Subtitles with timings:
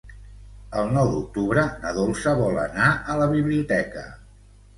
[0.79, 4.05] El nou d'octubre na Dolça vol anar a la biblioteca.